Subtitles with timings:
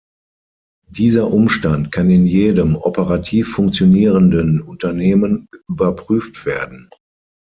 [0.89, 6.89] Dieser Umstand kann in jedem operativ funktionierenden Unternehmen überprüft werden.